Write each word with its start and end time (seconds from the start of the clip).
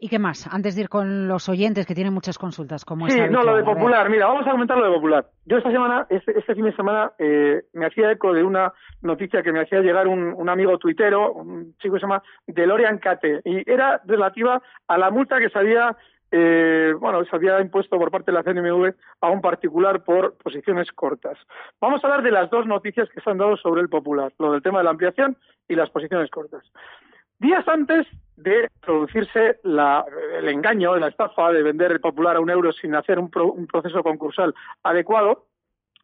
¿Y 0.00 0.08
qué 0.08 0.18
más? 0.18 0.48
Antes 0.52 0.74
de 0.74 0.82
ir 0.82 0.88
con 0.88 1.28
los 1.28 1.48
oyentes 1.48 1.86
que 1.86 1.94
tienen 1.94 2.12
muchas 2.12 2.38
consultas, 2.38 2.84
como 2.84 3.08
Sí, 3.08 3.20
no, 3.30 3.42
lo 3.42 3.56
de 3.56 3.64
Popular. 3.64 4.08
Mira, 4.10 4.26
vamos 4.26 4.46
a 4.46 4.50
comentar 4.50 4.76
lo 4.78 4.86
de 4.86 4.94
Popular. 4.94 5.26
Yo 5.46 5.58
esta 5.58 5.70
semana, 5.70 6.06
este, 6.10 6.38
este 6.38 6.54
fin 6.54 6.64
de 6.64 6.76
semana, 6.76 7.12
eh, 7.18 7.62
me 7.72 7.86
hacía 7.86 8.10
eco 8.12 8.32
de 8.32 8.42
una 8.42 8.72
noticia 9.00 9.42
que 9.42 9.52
me 9.52 9.60
hacía 9.60 9.80
llegar 9.80 10.08
un, 10.08 10.32
un 10.32 10.48
amigo 10.48 10.78
tuitero, 10.78 11.32
un 11.32 11.74
chico 11.78 11.94
que 11.94 12.00
se 12.00 12.06
llama 12.06 12.22
Delorian 12.46 12.98
Cate, 12.98 13.40
y 13.44 13.68
era 13.70 14.00
relativa 14.04 14.62
a 14.88 14.98
la 14.98 15.10
multa 15.10 15.38
que 15.38 15.50
se 15.50 15.58
había 15.58 15.96
eh, 16.34 16.94
bueno, 16.98 17.22
se 17.26 17.36
había 17.36 17.60
impuesto 17.60 17.98
por 17.98 18.10
parte 18.10 18.32
de 18.32 18.38
la 18.38 18.42
CNMV 18.42 18.94
a 19.20 19.28
un 19.28 19.42
particular 19.42 20.02
por 20.02 20.34
posiciones 20.38 20.90
cortas. 20.92 21.38
Vamos 21.78 22.02
a 22.02 22.06
hablar 22.06 22.22
de 22.22 22.30
las 22.30 22.48
dos 22.48 22.66
noticias 22.66 23.08
que 23.10 23.20
se 23.20 23.30
han 23.30 23.36
dado 23.36 23.58
sobre 23.58 23.82
el 23.82 23.90
Popular, 23.90 24.32
lo 24.38 24.52
del 24.52 24.62
tema 24.62 24.78
de 24.78 24.84
la 24.84 24.90
ampliación 24.90 25.36
y 25.68 25.74
las 25.74 25.90
posiciones 25.90 26.30
cortas. 26.30 26.62
Días 27.38 27.66
antes 27.68 28.06
de 28.42 28.68
producirse 28.80 29.60
la, 29.62 30.04
el 30.38 30.48
engaño, 30.48 30.96
la 30.96 31.08
estafa 31.08 31.52
de 31.52 31.62
vender 31.62 31.92
el 31.92 32.00
popular 32.00 32.36
a 32.36 32.40
un 32.40 32.50
euro 32.50 32.72
sin 32.72 32.94
hacer 32.94 33.18
un, 33.18 33.30
pro, 33.30 33.52
un 33.52 33.66
proceso 33.66 34.02
concursal 34.02 34.54
adecuado, 34.82 35.46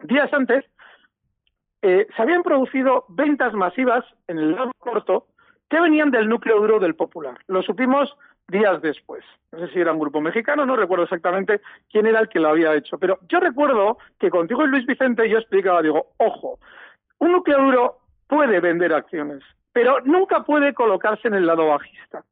días 0.02 0.32
antes 0.32 0.64
eh, 1.82 2.06
se 2.14 2.22
habían 2.22 2.42
producido 2.42 3.04
ventas 3.08 3.52
masivas 3.54 4.04
en 4.26 4.38
el 4.38 4.52
lado 4.52 4.72
corto 4.78 5.26
que 5.68 5.80
venían 5.80 6.10
del 6.10 6.28
núcleo 6.28 6.60
duro 6.60 6.80
del 6.80 6.94
popular. 6.94 7.38
Lo 7.46 7.62
supimos 7.62 8.16
días 8.48 8.80
después. 8.80 9.24
No 9.52 9.58
sé 9.58 9.68
si 9.72 9.80
era 9.80 9.92
un 9.92 9.98
grupo 9.98 10.20
mexicano, 10.20 10.64
no 10.64 10.76
recuerdo 10.76 11.04
exactamente 11.04 11.60
quién 11.90 12.06
era 12.06 12.20
el 12.20 12.28
que 12.28 12.40
lo 12.40 12.48
había 12.48 12.74
hecho. 12.74 12.98
Pero 12.98 13.18
yo 13.28 13.38
recuerdo 13.38 13.98
que 14.18 14.30
contigo 14.30 14.64
y 14.64 14.68
Luis 14.68 14.86
Vicente 14.86 15.28
yo 15.28 15.38
explicaba, 15.38 15.82
digo, 15.82 16.12
ojo, 16.16 16.58
un 17.18 17.32
núcleo 17.32 17.62
duro 17.62 17.98
puede 18.26 18.60
vender 18.60 18.92
acciones, 18.92 19.42
pero 19.72 20.00
nunca 20.00 20.42
puede 20.44 20.74
colocarse 20.74 21.28
en 21.28 21.34
el 21.34 21.46
lado 21.46 21.68
bajista. 21.68 22.24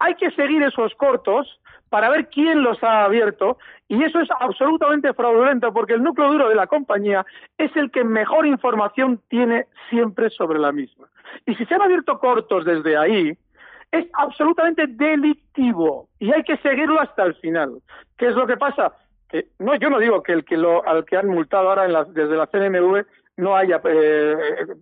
Hay 0.00 0.16
que 0.16 0.30
seguir 0.32 0.62
esos 0.62 0.94
cortos 0.96 1.60
para 1.88 2.08
ver 2.08 2.28
quién 2.28 2.62
los 2.62 2.82
ha 2.82 3.04
abierto 3.04 3.58
y 3.88 4.02
eso 4.02 4.20
es 4.20 4.28
absolutamente 4.40 5.12
fraudulento 5.12 5.72
porque 5.72 5.94
el 5.94 6.02
núcleo 6.02 6.32
duro 6.32 6.48
de 6.48 6.54
la 6.54 6.66
compañía 6.66 7.26
es 7.58 7.74
el 7.76 7.90
que 7.90 8.04
mejor 8.04 8.46
información 8.46 9.20
tiene 9.28 9.66
siempre 9.88 10.30
sobre 10.30 10.58
la 10.58 10.72
misma. 10.72 11.08
Y 11.46 11.54
si 11.56 11.66
se 11.66 11.74
han 11.74 11.82
abierto 11.82 12.18
cortos 12.18 12.64
desde 12.64 12.96
ahí, 12.96 13.36
es 13.90 14.06
absolutamente 14.14 14.86
delictivo 14.86 16.08
y 16.18 16.32
hay 16.32 16.44
que 16.44 16.56
seguirlo 16.58 17.00
hasta 17.00 17.24
el 17.24 17.34
final. 17.34 17.82
¿Qué 18.16 18.28
es 18.28 18.34
lo 18.36 18.46
que 18.46 18.56
pasa? 18.56 18.92
Que, 19.28 19.48
no, 19.58 19.74
yo 19.74 19.90
no 19.90 19.98
digo 19.98 20.22
que 20.22 20.32
el 20.32 20.44
que 20.44 20.56
lo, 20.56 20.86
al 20.86 21.04
que 21.04 21.16
han 21.16 21.28
multado 21.28 21.68
ahora 21.68 21.84
en 21.84 21.92
la, 21.92 22.04
desde 22.04 22.36
la 22.36 22.46
CNMV 22.46 23.04
no 23.36 23.56
haya 23.56 23.80
eh, 23.84 24.36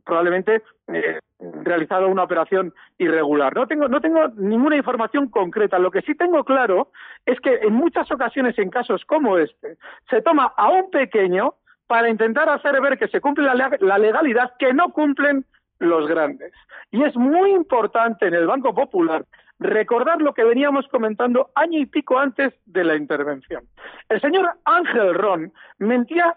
probablemente 0.05 0.63
eh, 0.89 1.19
realizado 1.63 2.09
una 2.09 2.25
operación 2.25 2.75
irregular. 2.99 3.55
No 3.55 3.67
tengo, 3.67 3.89
no 3.89 4.01
tengo 4.01 4.29
ninguna 4.37 4.77
información 4.77 5.29
concreta. 5.29 5.79
Lo 5.79 5.91
que 5.91 6.03
sí 6.03 6.15
tengo 6.15 6.45
claro 6.45 6.91
es 7.25 7.39
que 7.41 7.55
en 7.63 7.75
muchas 7.75 8.11
ocasiones, 8.11 8.59
en 8.59 8.71
casos 8.71 9.05
como 9.05 9.39
este, 9.39 9.77
se 10.11 10.23
toma 10.23 10.53
a 10.57 10.69
un 10.71 10.91
pequeño 10.91 11.55
para 11.87 12.09
intentar 12.09 12.49
hacer 12.49 12.81
ver 12.81 12.99
que 12.99 13.09
se 13.09 13.21
cumple 13.21 13.45
la, 13.45 13.71
la 13.81 13.99
legalidad 13.99 14.53
que 14.59 14.75
no 14.75 14.93
cumplen 14.93 15.45
los 15.79 16.09
grandes. 16.09 16.53
Y 16.91 17.03
es 17.05 17.17
muy 17.17 17.53
importante 17.53 18.27
en 18.27 18.35
el 18.35 18.47
Banco 18.47 18.75
Popular 18.75 19.25
recordar 19.61 20.21
lo 20.21 20.35
que 20.35 20.45
veníamos 20.45 20.87
comentando 20.89 21.51
año 21.55 21.81
y 21.81 21.87
pico 21.87 22.19
antes 22.19 22.55
de 22.67 22.85
la 22.85 22.97
intervención. 22.97 23.65
El 24.09 24.21
señor 24.21 24.51
Ángel 24.65 25.15
Ron 25.15 25.53
mentía 25.79 26.37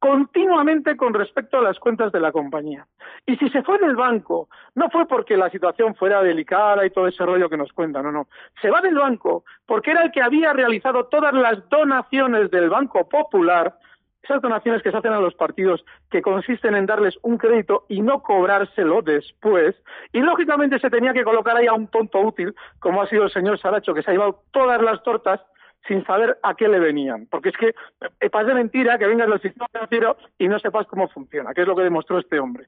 continuamente 0.00 0.96
con 0.96 1.12
respecto 1.12 1.58
a 1.58 1.62
las 1.62 1.78
cuentas 1.78 2.10
de 2.10 2.20
la 2.20 2.32
compañía. 2.32 2.86
Y 3.26 3.36
si 3.36 3.50
se 3.50 3.62
fue 3.62 3.78
del 3.78 3.94
banco, 3.94 4.48
no 4.74 4.88
fue 4.88 5.06
porque 5.06 5.36
la 5.36 5.50
situación 5.50 5.94
fuera 5.94 6.22
delicada 6.22 6.84
y 6.84 6.90
todo 6.90 7.06
ese 7.06 7.24
rollo 7.24 7.50
que 7.50 7.58
nos 7.58 7.72
cuentan, 7.72 8.04
no, 8.04 8.10
no. 8.10 8.26
Se 8.62 8.70
va 8.70 8.80
del 8.80 8.96
banco 8.96 9.44
porque 9.66 9.90
era 9.90 10.02
el 10.02 10.10
que 10.10 10.22
había 10.22 10.54
realizado 10.54 11.04
todas 11.06 11.34
las 11.34 11.68
donaciones 11.68 12.50
del 12.50 12.70
Banco 12.70 13.08
Popular, 13.08 13.76
esas 14.22 14.40
donaciones 14.40 14.82
que 14.82 14.90
se 14.90 14.96
hacen 14.96 15.12
a 15.12 15.20
los 15.20 15.34
partidos 15.34 15.84
que 16.10 16.22
consisten 16.22 16.74
en 16.74 16.86
darles 16.86 17.18
un 17.22 17.36
crédito 17.36 17.84
y 17.88 18.00
no 18.00 18.22
cobrárselo 18.22 19.02
después, 19.02 19.76
y 20.12 20.20
lógicamente 20.20 20.78
se 20.78 20.90
tenía 20.90 21.12
que 21.12 21.24
colocar 21.24 21.56
ahí 21.56 21.66
a 21.66 21.74
un 21.74 21.88
tonto 21.88 22.20
útil, 22.20 22.54
como 22.78 23.02
ha 23.02 23.06
sido 23.06 23.24
el 23.24 23.30
señor 23.30 23.58
Saracho, 23.58 23.92
que 23.92 24.02
se 24.02 24.10
ha 24.10 24.14
llevado 24.14 24.42
todas 24.50 24.80
las 24.80 25.02
tortas 25.02 25.40
sin 25.86 26.04
saber 26.04 26.38
a 26.42 26.54
qué 26.54 26.68
le 26.68 26.78
venían. 26.78 27.26
Porque 27.30 27.50
es 27.50 27.56
que 27.56 27.74
eh, 28.20 28.30
pasa 28.30 28.54
mentira 28.54 28.98
que 28.98 29.06
vengas 29.06 29.28
del 29.28 29.40
sistema 29.40 29.66
financiero 29.72 30.16
y 30.38 30.48
no 30.48 30.58
sepas 30.58 30.86
cómo 30.86 31.08
funciona, 31.08 31.54
que 31.54 31.62
es 31.62 31.68
lo 31.68 31.76
que 31.76 31.82
demostró 31.82 32.18
este 32.18 32.38
hombre. 32.38 32.66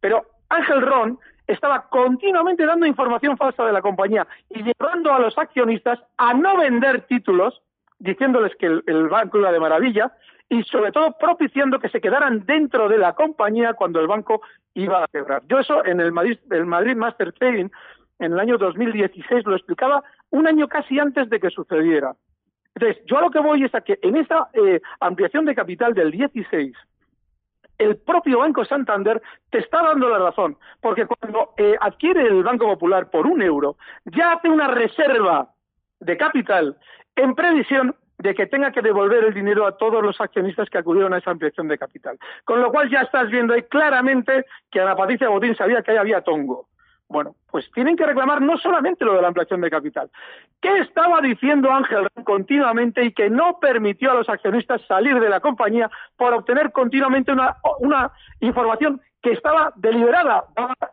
Pero 0.00 0.26
Ángel 0.48 0.82
Ron 0.82 1.18
estaba 1.46 1.88
continuamente 1.88 2.64
dando 2.66 2.86
información 2.86 3.36
falsa 3.36 3.64
de 3.64 3.72
la 3.72 3.82
compañía 3.82 4.26
y 4.50 4.62
llevando 4.62 5.12
a 5.12 5.18
los 5.18 5.36
accionistas 5.36 6.00
a 6.16 6.34
no 6.34 6.56
vender 6.56 7.02
títulos, 7.02 7.62
diciéndoles 7.98 8.54
que 8.56 8.66
el, 8.66 8.82
el 8.86 9.08
banco 9.08 9.38
iba 9.38 9.52
de 9.52 9.60
maravilla 9.60 10.12
y 10.48 10.62
sobre 10.64 10.92
todo 10.92 11.16
propiciando 11.18 11.78
que 11.78 11.88
se 11.88 12.00
quedaran 12.00 12.44
dentro 12.44 12.88
de 12.88 12.98
la 12.98 13.14
compañía 13.14 13.72
cuando 13.72 14.00
el 14.00 14.06
banco 14.06 14.42
iba 14.74 15.02
a 15.02 15.08
quebrar. 15.08 15.42
Yo 15.48 15.58
eso 15.58 15.84
en 15.84 16.00
el 16.00 16.12
Madrid, 16.12 16.38
el 16.50 16.66
Madrid 16.66 16.94
Master 16.94 17.32
Trading 17.32 17.68
en 18.18 18.32
el 18.32 18.38
año 18.38 18.58
2016 18.58 19.46
lo 19.46 19.56
explicaba 19.56 20.04
un 20.30 20.46
año 20.46 20.68
casi 20.68 20.98
antes 20.98 21.30
de 21.30 21.40
que 21.40 21.50
sucediera. 21.50 22.14
Entonces, 22.74 23.04
yo 23.06 23.18
a 23.18 23.22
lo 23.22 23.30
que 23.30 23.40
voy 23.40 23.64
es 23.64 23.74
a 23.74 23.82
que 23.82 23.98
en 24.02 24.16
esa 24.16 24.48
eh, 24.54 24.80
ampliación 25.00 25.44
de 25.44 25.54
capital 25.54 25.94
del 25.94 26.10
16, 26.10 26.74
el 27.78 27.96
propio 27.96 28.38
Banco 28.38 28.64
Santander 28.64 29.20
te 29.50 29.58
está 29.58 29.82
dando 29.82 30.08
la 30.08 30.18
razón, 30.18 30.56
porque 30.80 31.06
cuando 31.06 31.52
eh, 31.56 31.76
adquiere 31.80 32.22
el 32.22 32.42
Banco 32.42 32.66
Popular 32.66 33.10
por 33.10 33.26
un 33.26 33.42
euro, 33.42 33.76
ya 34.04 34.32
hace 34.32 34.48
una 34.48 34.68
reserva 34.68 35.50
de 36.00 36.16
capital 36.16 36.76
en 37.16 37.34
previsión 37.34 37.94
de 38.18 38.34
que 38.34 38.46
tenga 38.46 38.70
que 38.70 38.82
devolver 38.82 39.24
el 39.24 39.34
dinero 39.34 39.66
a 39.66 39.76
todos 39.76 40.02
los 40.02 40.20
accionistas 40.20 40.70
que 40.70 40.78
acudieron 40.78 41.12
a 41.12 41.18
esa 41.18 41.32
ampliación 41.32 41.66
de 41.66 41.76
capital. 41.76 42.18
Con 42.44 42.60
lo 42.60 42.70
cual 42.70 42.88
ya 42.88 43.00
estás 43.00 43.28
viendo 43.30 43.52
ahí 43.52 43.62
claramente 43.62 44.46
que 44.70 44.80
Ana 44.80 44.94
Patricia 44.94 45.28
Botín 45.28 45.56
sabía 45.56 45.82
que 45.82 45.90
ahí 45.90 45.96
había 45.96 46.20
tongo. 46.20 46.68
Bueno, 47.12 47.36
pues 47.50 47.70
tienen 47.72 47.94
que 47.94 48.06
reclamar 48.06 48.40
no 48.40 48.56
solamente 48.56 49.04
lo 49.04 49.14
de 49.14 49.20
la 49.20 49.28
ampliación 49.28 49.60
de 49.60 49.68
capital. 49.68 50.10
¿Qué 50.62 50.78
estaba 50.78 51.20
diciendo 51.20 51.70
Ángel 51.70 52.08
continuamente 52.24 53.04
y 53.04 53.12
que 53.12 53.28
no 53.28 53.58
permitió 53.60 54.12
a 54.12 54.14
los 54.14 54.30
accionistas 54.30 54.80
salir 54.88 55.20
de 55.20 55.28
la 55.28 55.40
compañía 55.40 55.90
por 56.16 56.32
obtener 56.32 56.72
continuamente 56.72 57.30
una, 57.30 57.56
una 57.80 58.10
información 58.40 59.02
que 59.20 59.32
estaba 59.32 59.74
deliberada 59.76 60.46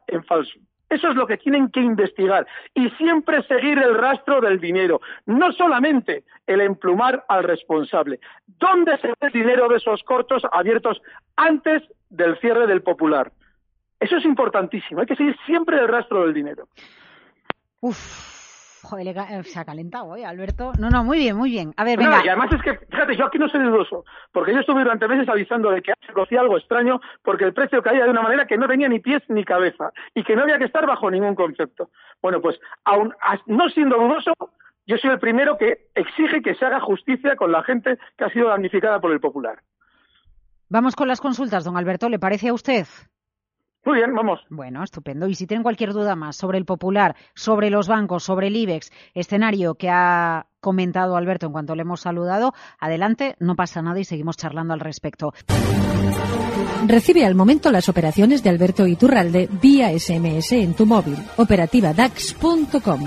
en 0.07 0.25
falso? 0.25 0.59
Eso 0.89 1.07
es 1.07 1.15
lo 1.15 1.25
que 1.25 1.37
tienen 1.37 1.69
que 1.69 1.79
investigar 1.79 2.45
y 2.73 2.89
siempre 2.91 3.41
seguir 3.43 3.77
el 3.77 3.95
rastro 3.95 4.41
del 4.41 4.59
dinero, 4.59 4.99
no 5.25 5.53
solamente 5.53 6.25
el 6.47 6.59
emplumar 6.59 7.23
al 7.29 7.45
responsable. 7.45 8.19
¿Dónde 8.45 8.97
se 8.97 9.07
ve 9.07 9.15
el 9.21 9.31
dinero 9.31 9.69
de 9.69 9.77
esos 9.77 10.03
cortos 10.03 10.43
abiertos 10.51 11.01
antes 11.37 11.83
del 12.09 12.37
cierre 12.39 12.67
del 12.67 12.81
popular? 12.81 13.31
Eso 13.99 14.17
es 14.17 14.25
importantísimo. 14.25 15.01
Hay 15.01 15.07
que 15.07 15.15
seguir 15.15 15.35
siempre 15.45 15.77
el 15.77 15.87
rastro 15.87 16.23
del 16.23 16.33
dinero. 16.33 16.67
Uf, 17.81 18.81
joder, 18.83 19.07
eh, 19.07 19.43
se 19.43 19.59
ha 19.59 19.65
calentado, 19.65 20.15
¿eh, 20.15 20.25
Alberto? 20.25 20.71
No, 20.79 20.89
no, 20.89 21.03
muy 21.03 21.17
bien, 21.17 21.35
muy 21.35 21.49
bien. 21.49 21.73
A 21.77 21.83
ver, 21.83 21.99
No, 21.99 22.05
venga. 22.09 22.25
y 22.25 22.27
además 22.29 22.49
es 22.53 22.61
que, 22.61 22.77
fíjate, 22.87 23.15
yo 23.15 23.25
aquí 23.25 23.37
no 23.37 23.47
soy 23.49 23.61
dudoso, 23.63 24.05
porque 24.31 24.53
yo 24.53 24.59
estuve 24.59 24.83
durante 24.83 25.07
meses 25.07 25.27
avisando 25.29 25.69
de 25.71 25.81
que 25.81 25.93
se 26.05 26.13
conocía 26.13 26.41
algo 26.41 26.57
extraño 26.57 26.99
porque 27.23 27.45
el 27.45 27.53
precio 27.53 27.81
caía 27.81 28.03
de 28.05 28.09
una 28.09 28.21
manera 28.21 28.47
que 28.47 28.57
no 28.57 28.67
tenía 28.67 28.87
ni 28.89 28.99
pies 28.99 29.21
ni 29.29 29.43
cabeza 29.43 29.91
y 30.13 30.23
que 30.23 30.35
no 30.35 30.43
había 30.43 30.57
que 30.57 30.65
estar 30.65 30.85
bajo 30.85 31.09
ningún 31.11 31.35
concepto. 31.35 31.89
Bueno, 32.21 32.41
pues, 32.41 32.59
aun 32.85 33.13
no 33.47 33.69
siendo 33.69 33.97
dudoso, 33.97 34.33
yo 34.87 34.97
soy 34.97 35.11
el 35.11 35.19
primero 35.19 35.57
que 35.57 35.87
exige 35.95 36.41
que 36.41 36.55
se 36.55 36.65
haga 36.65 36.79
justicia 36.79 37.35
con 37.35 37.51
la 37.51 37.63
gente 37.63 37.97
que 38.17 38.23
ha 38.25 38.29
sido 38.29 38.49
damnificada 38.49 38.99
por 38.99 39.11
el 39.11 39.19
popular. 39.19 39.59
Vamos 40.69 40.95
con 40.95 41.07
las 41.07 41.21
consultas, 41.21 41.63
don 41.63 41.77
Alberto, 41.77 42.09
¿le 42.09 42.19
parece 42.19 42.49
a 42.49 42.53
usted? 42.53 42.85
Muy 43.85 43.97
bien, 43.97 44.13
vamos. 44.13 44.41
Bueno, 44.49 44.83
estupendo. 44.83 45.27
Y 45.27 45.35
si 45.35 45.47
tienen 45.47 45.63
cualquier 45.63 45.93
duda 45.93 46.15
más 46.15 46.35
sobre 46.35 46.57
el 46.57 46.65
Popular, 46.65 47.15
sobre 47.33 47.69
los 47.69 47.87
bancos, 47.87 48.23
sobre 48.23 48.47
el 48.47 48.55
IBEX, 48.55 48.91
escenario 49.13 49.75
que 49.75 49.89
ha 49.89 50.47
comentado 50.59 51.15
Alberto 51.15 51.45
en 51.45 51.53
cuanto 51.53 51.75
le 51.75 51.83
hemos 51.83 52.01
saludado, 52.01 52.53
adelante, 52.79 53.35
no 53.39 53.55
pasa 53.55 53.81
nada 53.81 53.99
y 53.99 54.03
seguimos 54.03 54.37
charlando 54.37 54.73
al 54.73 54.81
respecto. 54.81 55.33
Recibe 56.87 57.25
al 57.25 57.35
momento 57.35 57.71
las 57.71 57.89
operaciones 57.89 58.43
de 58.43 58.49
Alberto 58.49 58.85
Iturralde 58.87 59.49
vía 59.61 59.97
SMS 59.97 60.51
en 60.53 60.73
tu 60.73 60.85
móvil. 60.85 61.17
Operativa 61.37 61.93
DAX.com. 61.93 63.05